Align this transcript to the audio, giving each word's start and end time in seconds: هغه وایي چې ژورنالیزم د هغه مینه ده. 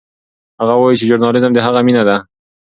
هغه 0.59 0.73
وایي 0.77 0.97
چې 0.99 1.07
ژورنالیزم 1.09 1.51
د 1.53 1.59
هغه 1.65 1.79
مینه 1.87 2.03
ده. 2.07 2.17